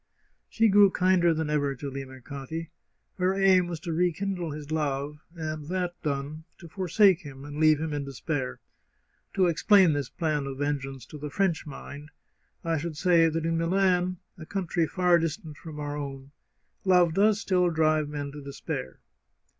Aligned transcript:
She 0.49 0.67
grew 0.67 0.89
kinder 0.89 1.31
than 1.31 1.51
ever 1.51 1.75
to 1.75 1.91
Limercati. 1.91 2.69
Her 3.19 3.35
aim 3.35 3.67
was 3.67 3.79
to 3.81 3.93
rekindle 3.93 4.49
his 4.49 4.71
love, 4.71 5.19
and 5.35 5.67
that 5.67 5.93
done, 6.01 6.45
to 6.57 6.67
forsake 6.67 7.21
him 7.21 7.45
and 7.45 7.59
leave 7.59 7.79
him 7.79 7.93
in 7.93 8.03
despair. 8.03 8.59
To 9.35 9.45
explain 9.45 9.93
this 9.93 10.09
plan 10.09 10.47
of 10.47 10.57
vengeance 10.57 11.05
to 11.05 11.19
the 11.19 11.29
French 11.29 11.67
mind, 11.67 12.09
I 12.63 12.79
should 12.79 12.97
say 12.97 13.29
that 13.29 13.45
in 13.45 13.59
Milan, 13.59 14.17
a 14.39 14.45
country 14.47 14.87
far 14.87 15.19
distant 15.19 15.57
from 15.57 15.79
our 15.79 15.95
own, 15.95 16.31
love 16.83 17.13
does 17.13 17.39
still 17.39 17.69
drive 17.69 18.09
men 18.09 18.31
to 18.31 18.41
despair. 18.41 19.01